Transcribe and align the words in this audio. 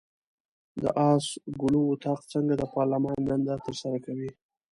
د 0.81 0.83
آس 1.11 1.25
ګلو 1.61 1.81
اطاق 1.93 2.19
څنګه 2.33 2.53
د 2.57 2.63
پارلمان 2.75 3.19
دنده 3.29 3.55
ترسره 3.65 3.97
کوي؟ 4.05 4.29